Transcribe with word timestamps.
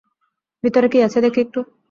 ভিতরে 0.63 0.87
কী 0.87 0.99
আছে 1.01 1.19
দেখি 1.21 1.39
একটু? 1.41 1.59